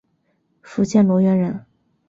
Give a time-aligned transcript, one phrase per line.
[0.63, 1.63] 福建罗源人。